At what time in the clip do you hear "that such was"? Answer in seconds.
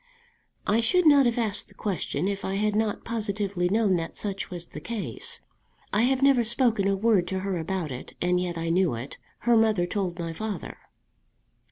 3.97-4.69